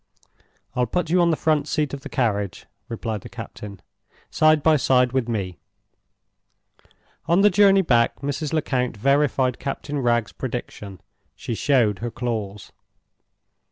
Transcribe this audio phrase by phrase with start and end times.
[0.75, 3.83] "I'll put you on the front seat of the carriage," replied the captain,
[4.31, 5.59] "side by side with me."
[7.27, 8.51] On the journey back Mrs.
[8.51, 11.01] Lecount verified Captain Wragge's prediction.
[11.35, 12.71] She showed her claws.